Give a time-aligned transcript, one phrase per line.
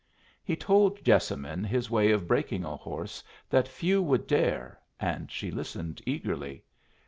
[0.43, 5.51] He told Jessamine his way of breaking a horse that few would dare, and she
[5.51, 6.63] listened eagerly.